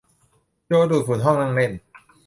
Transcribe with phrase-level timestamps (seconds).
[0.67, 1.71] โจดูดฝุ่นห้องนั่งเล่น